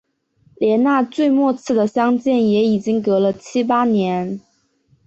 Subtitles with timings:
[0.57, 4.39] 连那最末次的相见也已经隔了七八年